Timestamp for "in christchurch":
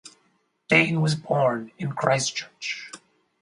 1.77-2.91